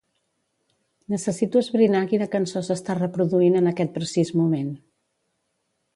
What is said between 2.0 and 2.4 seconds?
quina